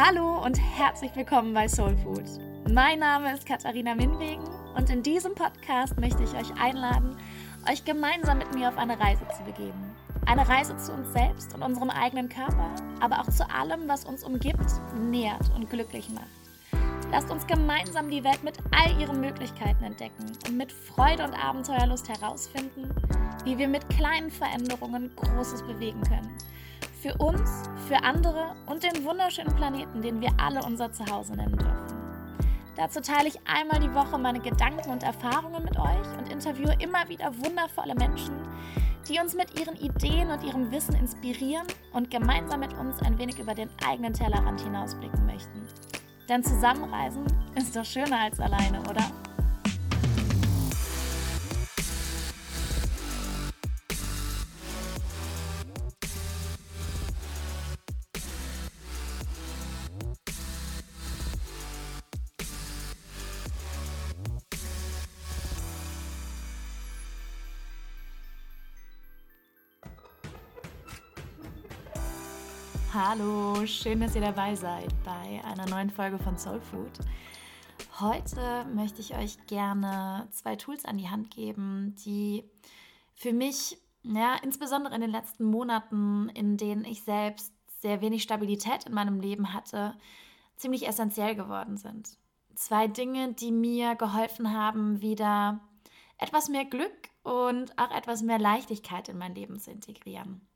[0.00, 2.22] Hallo und herzlich willkommen bei Soul Food.
[2.70, 4.44] Mein Name ist Katharina Minwegen
[4.76, 7.16] und in diesem Podcast möchte ich euch einladen,
[7.68, 9.96] euch gemeinsam mit mir auf eine Reise zu begeben.
[10.24, 14.22] Eine Reise zu uns selbst und unserem eigenen Körper, aber auch zu allem, was uns
[14.22, 16.30] umgibt, nährt und glücklich macht.
[17.10, 22.08] Lasst uns gemeinsam die Welt mit all ihren Möglichkeiten entdecken und mit Freude und Abenteuerlust
[22.08, 22.88] herausfinden,
[23.42, 26.38] wie wir mit kleinen Veränderungen Großes bewegen können.
[27.00, 31.96] Für uns, für andere und den wunderschönen Planeten, den wir alle unser Zuhause nennen dürfen.
[32.74, 37.08] Dazu teile ich einmal die Woche meine Gedanken und Erfahrungen mit euch und interviewe immer
[37.08, 38.34] wieder wundervolle Menschen,
[39.08, 43.38] die uns mit ihren Ideen und ihrem Wissen inspirieren und gemeinsam mit uns ein wenig
[43.38, 45.68] über den eigenen Tellerrand hinausblicken möchten.
[46.28, 47.24] Denn zusammenreisen
[47.54, 49.04] ist doch schöner als alleine, oder?
[73.00, 76.90] Hallo, schön, dass ihr dabei seid bei einer neuen Folge von Soul Food.
[78.00, 82.42] Heute möchte ich euch gerne zwei Tools an die Hand geben, die
[83.14, 88.86] für mich, ja, insbesondere in den letzten Monaten, in denen ich selbst sehr wenig Stabilität
[88.86, 89.94] in meinem Leben hatte,
[90.56, 92.18] ziemlich essentiell geworden sind.
[92.56, 95.60] Zwei Dinge, die mir geholfen haben, wieder
[96.18, 100.47] etwas mehr Glück und auch etwas mehr Leichtigkeit in mein Leben zu integrieren.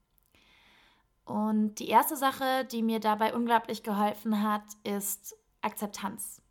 [1.24, 6.42] Und die erste Sache, die mir dabei unglaublich geholfen hat, ist Akzeptanz.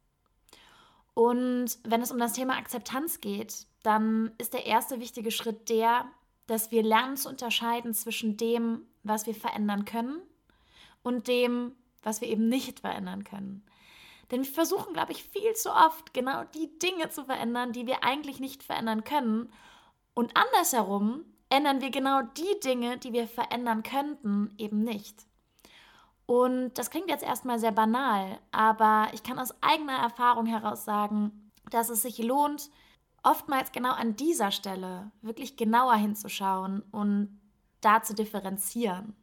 [1.13, 6.05] Und wenn es um das Thema Akzeptanz geht, dann ist der erste wichtige Schritt der,
[6.47, 10.21] dass wir lernen zu unterscheiden zwischen dem, was wir verändern können
[11.03, 13.65] und dem, was wir eben nicht verändern können.
[14.31, 18.03] Denn wir versuchen, glaube ich, viel zu oft genau die Dinge zu verändern, die wir
[18.03, 19.51] eigentlich nicht verändern können.
[20.13, 25.27] Und andersherum ändern wir genau die Dinge, die wir verändern könnten, eben nicht.
[26.25, 31.51] Und das klingt jetzt erstmal sehr banal, aber ich kann aus eigener Erfahrung heraus sagen,
[31.69, 32.69] dass es sich lohnt,
[33.21, 37.39] oftmals genau an dieser Stelle wirklich genauer hinzuschauen und
[37.81, 39.15] da zu differenzieren.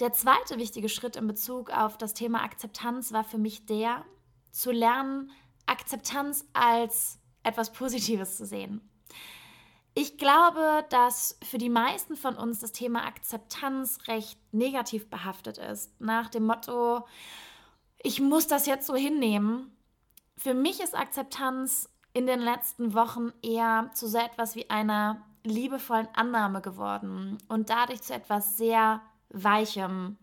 [0.00, 4.04] Der zweite wichtige Schritt in Bezug auf das Thema Akzeptanz war für mich der,
[4.50, 5.30] zu lernen,
[5.66, 8.80] Akzeptanz als etwas Positives zu sehen.
[9.96, 16.00] Ich glaube, dass für die meisten von uns das Thema Akzeptanz recht negativ behaftet ist.
[16.00, 17.06] Nach dem Motto,
[18.02, 19.70] ich muss das jetzt so hinnehmen.
[20.36, 26.08] Für mich ist Akzeptanz in den letzten Wochen eher zu so etwas wie einer liebevollen
[26.14, 30.18] Annahme geworden und dadurch zu etwas sehr Weichem.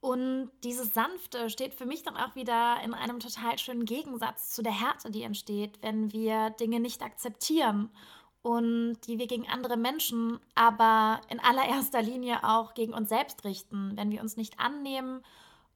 [0.00, 4.62] Und dieses Sanfte steht für mich dann auch wieder in einem total schönen Gegensatz zu
[4.62, 7.90] der Härte, die entsteht, wenn wir Dinge nicht akzeptieren
[8.42, 13.96] und die wir gegen andere Menschen, aber in allererster Linie auch gegen uns selbst richten,
[13.96, 15.22] wenn wir uns nicht annehmen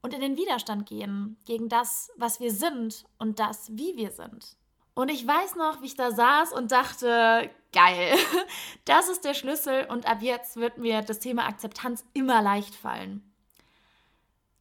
[0.03, 4.57] und in den Widerstand gehen gegen das, was wir sind und das, wie wir sind.
[4.95, 8.17] Und ich weiß noch, wie ich da saß und dachte, geil,
[8.85, 13.31] das ist der Schlüssel und ab jetzt wird mir das Thema Akzeptanz immer leicht fallen.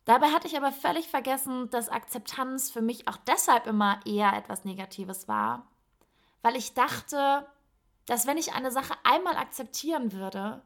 [0.05, 4.65] Dabei hatte ich aber völlig vergessen, dass Akzeptanz für mich auch deshalb immer eher etwas
[4.65, 5.67] Negatives war,
[6.41, 7.47] weil ich dachte,
[8.05, 10.61] dass wenn ich eine Sache einmal akzeptieren würde,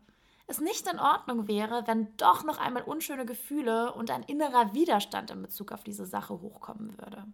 [0.47, 5.29] es nicht in Ordnung wäre, wenn doch noch einmal unschöne Gefühle und ein innerer Widerstand
[5.29, 7.25] in Bezug auf diese Sache hochkommen würde.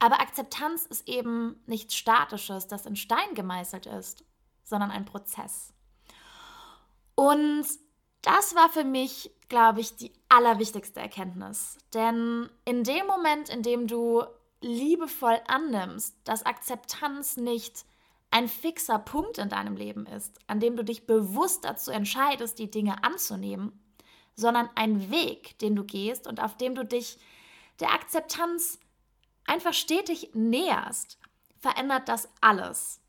[0.00, 4.24] Aber Akzeptanz ist eben nichts Statisches, das in Stein gemeißelt ist,
[4.62, 5.72] sondern ein Prozess.
[7.14, 7.64] Und
[8.20, 11.78] das war für mich, glaube ich, die allerwichtigste Erkenntnis.
[11.94, 14.24] Denn in dem Moment, in dem du
[14.60, 17.84] liebevoll annimmst, dass Akzeptanz nicht
[18.30, 22.70] ein fixer Punkt in deinem Leben ist, an dem du dich bewusst dazu entscheidest, die
[22.70, 23.72] Dinge anzunehmen,
[24.34, 27.18] sondern ein Weg, den du gehst und auf dem du dich
[27.80, 28.78] der Akzeptanz
[29.46, 31.18] einfach stetig näherst,
[31.58, 33.00] verändert das alles.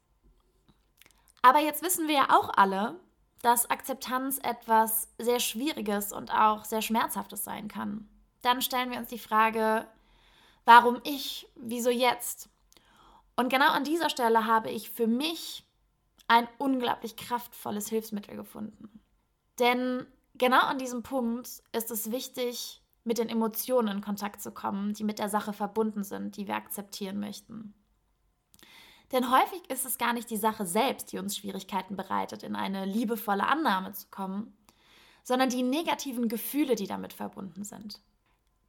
[1.41, 2.99] Aber jetzt wissen wir ja auch alle,
[3.41, 8.09] dass Akzeptanz etwas sehr Schwieriges und auch sehr Schmerzhaftes sein kann.
[8.41, 9.87] Dann stellen wir uns die Frage,
[10.65, 12.49] warum ich, wieso jetzt?
[13.35, 15.65] Und genau an dieser Stelle habe ich für mich
[16.27, 19.01] ein unglaublich kraftvolles Hilfsmittel gefunden.
[19.59, 20.05] Denn
[20.35, 25.03] genau an diesem Punkt ist es wichtig, mit den Emotionen in Kontakt zu kommen, die
[25.03, 27.75] mit der Sache verbunden sind, die wir akzeptieren möchten.
[29.11, 32.85] Denn häufig ist es gar nicht die Sache selbst, die uns Schwierigkeiten bereitet, in eine
[32.85, 34.57] liebevolle Annahme zu kommen,
[35.23, 38.01] sondern die negativen Gefühle, die damit verbunden sind.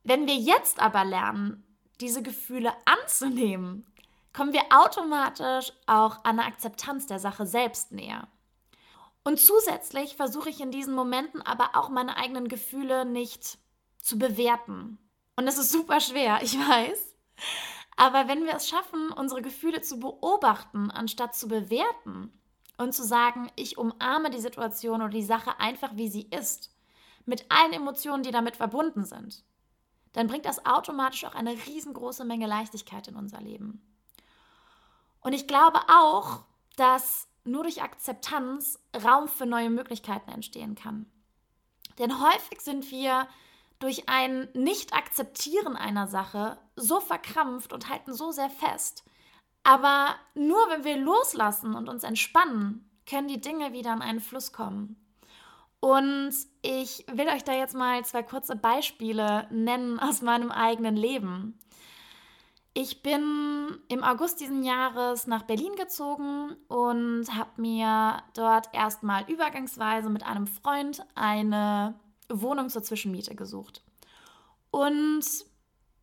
[0.04, 1.64] Wenn wir jetzt aber lernen,
[2.00, 3.86] diese Gefühle anzunehmen,
[4.36, 8.28] kommen wir automatisch auch an eine Akzeptanz der Sache selbst näher.
[9.24, 13.56] Und zusätzlich versuche ich in diesen Momenten aber auch meine eigenen Gefühle nicht
[13.98, 14.98] zu bewerten.
[15.36, 17.14] Und das ist super schwer, ich weiß.
[17.96, 22.30] Aber wenn wir es schaffen, unsere Gefühle zu beobachten, anstatt zu bewerten
[22.76, 26.76] und zu sagen, ich umarme die Situation oder die Sache einfach, wie sie ist,
[27.24, 29.42] mit allen Emotionen, die damit verbunden sind,
[30.12, 33.95] dann bringt das automatisch auch eine riesengroße Menge Leichtigkeit in unser Leben.
[35.26, 36.44] Und ich glaube auch,
[36.76, 41.04] dass nur durch Akzeptanz Raum für neue Möglichkeiten entstehen kann.
[41.98, 43.26] Denn häufig sind wir
[43.80, 49.02] durch ein Nicht-Akzeptieren einer Sache so verkrampft und halten so sehr fest.
[49.64, 54.52] Aber nur wenn wir loslassen und uns entspannen, können die Dinge wieder in einen Fluss
[54.52, 54.94] kommen.
[55.80, 61.58] Und ich will euch da jetzt mal zwei kurze Beispiele nennen aus meinem eigenen Leben.
[62.78, 70.10] Ich bin im August diesen Jahres nach Berlin gezogen und habe mir dort erstmal übergangsweise
[70.10, 73.82] mit einem Freund eine Wohnung zur Zwischenmiete gesucht.
[74.70, 75.24] Und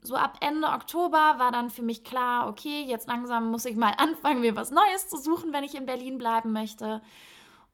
[0.01, 3.93] so ab Ende Oktober war dann für mich klar, okay, jetzt langsam muss ich mal
[3.97, 7.03] anfangen, mir was Neues zu suchen, wenn ich in Berlin bleiben möchte.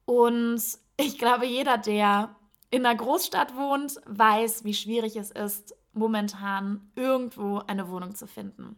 [0.03, 0.61] Und
[0.97, 2.35] ich glaube, jeder, der
[2.69, 8.77] in einer Großstadt wohnt, weiß, wie schwierig es ist, momentan irgendwo eine Wohnung zu finden.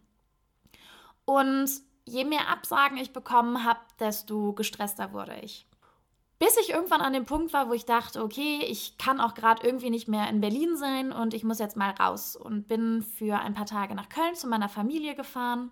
[1.25, 1.69] Und
[2.06, 5.68] je mehr Absagen ich bekommen habe, desto gestresster wurde ich.
[6.39, 9.65] Bis ich irgendwann an dem Punkt war, wo ich dachte, okay, ich kann auch gerade
[9.65, 13.39] irgendwie nicht mehr in Berlin sein und ich muss jetzt mal raus und bin für
[13.39, 15.71] ein paar Tage nach Köln zu meiner Familie gefahren,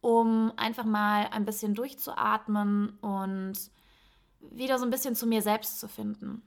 [0.00, 3.54] um einfach mal ein bisschen durchzuatmen und
[4.40, 6.42] wieder so ein bisschen zu mir selbst zu finden.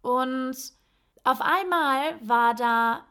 [0.00, 0.56] Und
[1.24, 3.04] auf einmal war da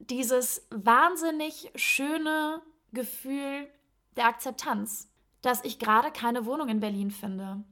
[0.00, 2.60] dieses wahnsinnig schöne
[2.92, 3.68] Gefühl
[4.16, 5.08] der Akzeptanz,
[5.42, 7.62] dass ich gerade keine Wohnung in Berlin finde.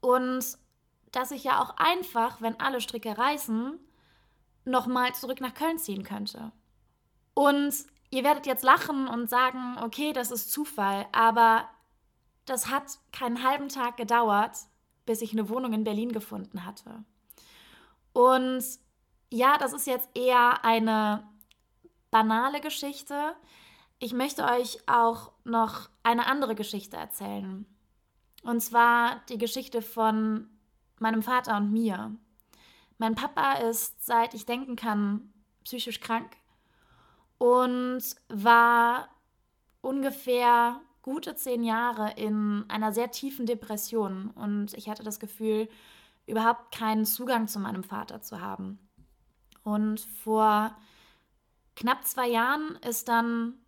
[0.00, 0.58] Und
[1.12, 3.78] dass ich ja auch einfach, wenn alle Stricke reißen,
[4.64, 6.52] nochmal zurück nach Köln ziehen könnte.
[7.34, 7.74] Und
[8.10, 11.68] ihr werdet jetzt lachen und sagen, okay, das ist Zufall, aber
[12.44, 14.56] das hat keinen halben Tag gedauert,
[15.06, 17.04] bis ich eine Wohnung in Berlin gefunden hatte.
[18.12, 18.64] Und
[19.30, 21.26] ja, das ist jetzt eher eine
[22.10, 23.34] banale Geschichte,
[24.02, 27.64] ich möchte euch auch noch eine andere Geschichte erzählen.
[28.42, 30.48] Und zwar die Geschichte von
[30.98, 32.12] meinem Vater und mir.
[32.98, 35.32] Mein Papa ist, seit ich denken kann,
[35.62, 36.36] psychisch krank
[37.38, 39.08] und war
[39.82, 44.30] ungefähr gute zehn Jahre in einer sehr tiefen Depression.
[44.30, 45.68] Und ich hatte das Gefühl,
[46.26, 48.80] überhaupt keinen Zugang zu meinem Vater zu haben.
[49.62, 50.76] Und vor
[51.76, 53.61] knapp zwei Jahren ist dann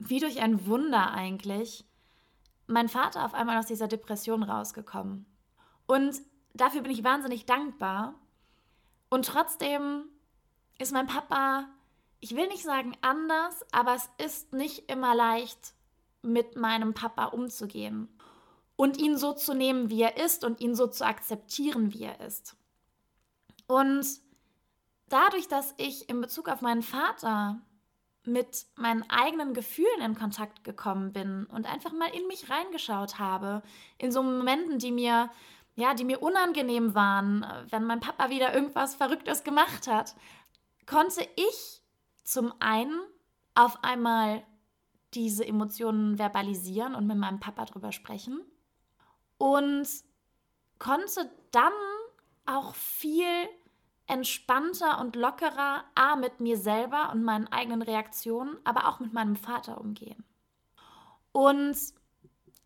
[0.00, 1.84] wie durch ein Wunder eigentlich,
[2.66, 5.26] mein Vater auf einmal aus dieser Depression rausgekommen.
[5.86, 6.20] Und
[6.54, 8.14] dafür bin ich wahnsinnig dankbar.
[9.10, 10.04] Und trotzdem
[10.78, 11.68] ist mein Papa,
[12.20, 15.74] ich will nicht sagen anders, aber es ist nicht immer leicht,
[16.22, 18.08] mit meinem Papa umzugehen
[18.76, 22.20] und ihn so zu nehmen, wie er ist und ihn so zu akzeptieren, wie er
[22.20, 22.56] ist.
[23.66, 24.06] Und
[25.08, 27.60] dadurch, dass ich in Bezug auf meinen Vater
[28.24, 33.62] mit meinen eigenen Gefühlen in Kontakt gekommen bin und einfach mal in mich reingeschaut habe,
[33.98, 35.30] in so Momenten, die mir
[35.76, 40.14] ja, die mir unangenehm waren, wenn mein Papa wieder irgendwas Verrücktes gemacht hat,
[40.86, 41.82] konnte ich
[42.22, 43.00] zum einen
[43.54, 44.44] auf einmal
[45.14, 48.40] diese Emotionen verbalisieren und mit meinem Papa drüber sprechen
[49.38, 49.88] und
[50.78, 51.72] konnte dann
[52.46, 53.48] auch viel
[54.10, 59.36] entspannter und lockerer A mit mir selber und meinen eigenen Reaktionen, aber auch mit meinem
[59.36, 60.24] Vater umgehen.
[61.32, 61.76] Und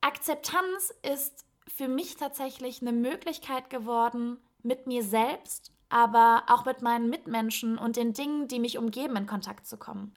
[0.01, 7.11] Akzeptanz ist für mich tatsächlich eine Möglichkeit geworden, mit mir selbst, aber auch mit meinen
[7.11, 10.15] Mitmenschen und den Dingen, die mich umgeben, in Kontakt zu kommen.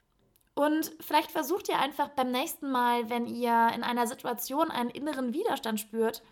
[0.54, 5.32] Und vielleicht versucht ihr einfach beim nächsten Mal, wenn ihr in einer Situation einen inneren
[5.32, 6.22] Widerstand spürt,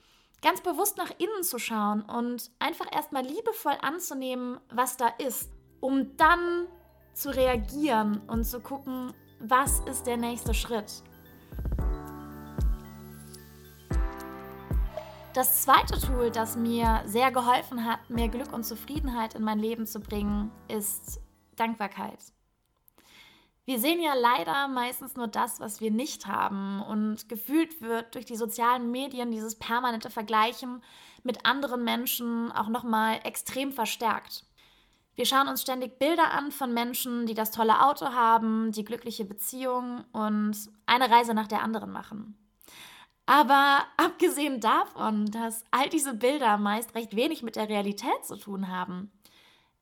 [0.42, 5.50] ganz bewusst nach innen zu schauen und einfach erstmal liebevoll anzunehmen, was da ist,
[5.80, 6.68] um dann
[7.14, 11.02] zu reagieren und zu gucken, was ist der nächste Schritt.
[15.36, 19.86] Das zweite Tool, das mir sehr geholfen hat, mehr Glück und Zufriedenheit in mein Leben
[19.86, 21.20] zu bringen, ist
[21.56, 22.35] Dankbarkeit.
[23.66, 26.80] Wir sehen ja leider meistens nur das, was wir nicht haben.
[26.82, 30.82] Und gefühlt wird durch die sozialen Medien dieses permanente Vergleichen
[31.24, 34.44] mit anderen Menschen auch nochmal extrem verstärkt.
[35.16, 39.24] Wir schauen uns ständig Bilder an von Menschen, die das tolle Auto haben, die glückliche
[39.24, 40.56] Beziehung und
[40.86, 42.38] eine Reise nach der anderen machen.
[43.24, 48.68] Aber abgesehen davon, dass all diese Bilder meist recht wenig mit der Realität zu tun
[48.68, 49.10] haben,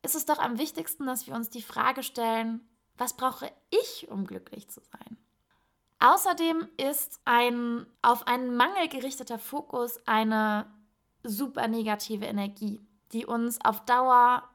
[0.03, 4.27] ist es doch am wichtigsten, dass wir uns die Frage stellen, was brauche ich, um
[4.27, 5.19] glücklich zu sein?
[6.01, 10.67] Außerdem ist ein auf einen Mangel gerichteter Fokus eine
[11.23, 14.49] super negative Energie, die uns auf Dauer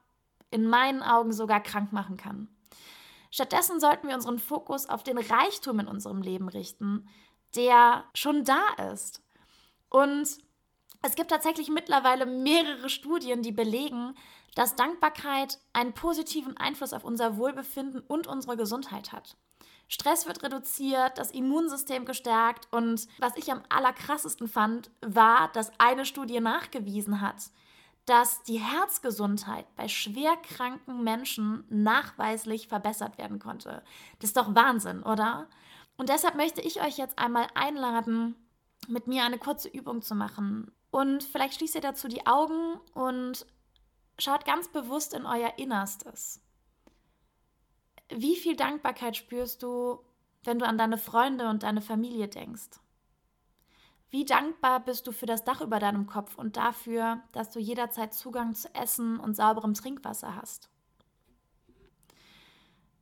[0.51, 2.47] in meinen Augen sogar krank machen kann.
[3.31, 7.07] Stattdessen sollten wir unseren Fokus auf den Reichtum in unserem Leben richten,
[7.55, 9.23] der schon da ist.
[9.89, 10.37] Und
[11.01, 14.15] es gibt tatsächlich mittlerweile mehrere Studien, die belegen,
[14.55, 19.37] dass Dankbarkeit einen positiven Einfluss auf unser Wohlbefinden und unsere Gesundheit hat.
[19.87, 26.05] Stress wird reduziert, das Immunsystem gestärkt und was ich am allerkrassesten fand, war, dass eine
[26.05, 27.49] Studie nachgewiesen hat,
[28.05, 33.83] dass die Herzgesundheit bei schwerkranken Menschen nachweislich verbessert werden konnte.
[34.19, 35.47] Das ist doch Wahnsinn, oder?
[35.97, 38.35] Und deshalb möchte ich euch jetzt einmal einladen,
[38.87, 40.71] mit mir eine kurze Übung zu machen.
[40.91, 43.45] Und vielleicht schließt ihr dazu die Augen und
[44.17, 46.41] schaut ganz bewusst in euer Innerstes.
[48.09, 49.99] Wie viel Dankbarkeit spürst du,
[50.43, 52.79] wenn du an deine Freunde und deine Familie denkst?
[54.09, 58.13] Wie dankbar bist du für das Dach über deinem Kopf und dafür, dass du jederzeit
[58.13, 60.69] Zugang zu Essen und sauberem Trinkwasser hast?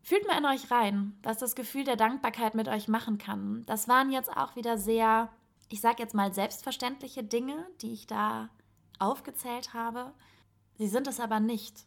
[0.01, 3.65] Fühlt mal in euch rein, was das Gefühl der Dankbarkeit mit euch machen kann.
[3.65, 5.29] Das waren jetzt auch wieder sehr,
[5.69, 8.50] ich sag jetzt mal, selbstverständliche Dinge, die ich da
[9.00, 10.13] aufgezählt habe.
[10.77, 11.86] Sie sind es aber nicht.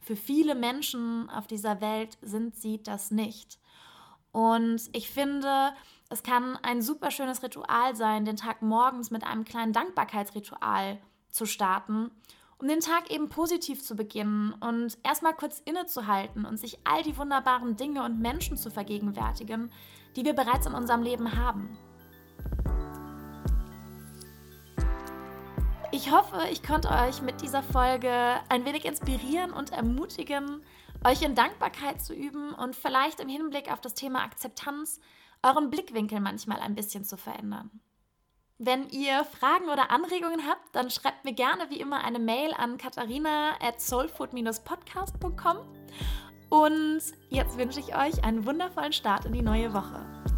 [0.00, 3.58] Für viele Menschen auf dieser Welt sind sie das nicht.
[4.32, 5.72] Und ich finde,
[6.08, 10.98] es kann ein super schönes Ritual sein, den Tag morgens mit einem kleinen Dankbarkeitsritual
[11.30, 12.10] zu starten,
[12.58, 17.16] um den Tag eben positiv zu beginnen und erstmal kurz innezuhalten und sich all die
[17.16, 19.72] wunderbaren Dinge und Menschen zu vergegenwärtigen,
[20.16, 21.76] die wir bereits in unserem Leben haben.
[26.02, 28.10] Ich hoffe, ich konnte euch mit dieser Folge
[28.48, 30.62] ein wenig inspirieren und ermutigen,
[31.04, 34.98] euch in Dankbarkeit zu üben und vielleicht im Hinblick auf das Thema Akzeptanz
[35.42, 37.82] euren Blickwinkel manchmal ein bisschen zu verändern.
[38.56, 42.78] Wenn ihr Fragen oder Anregungen habt, dann schreibt mir gerne wie immer eine Mail an
[42.78, 45.58] katharina at soulfood-podcast.com.
[46.48, 50.29] Und jetzt wünsche ich euch einen wundervollen Start in die neue Woche.